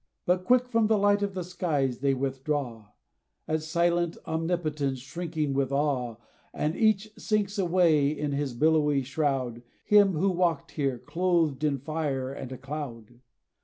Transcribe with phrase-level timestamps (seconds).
[0.25, 2.87] But quick from the light of the skies they withdraw,
[3.47, 6.15] At silent Omnipotence shrinking with awe;
[6.55, 11.77] And each sinks away in his billowy shroud, From him who walked here, clothed in
[11.77, 13.19] fire and a cloud.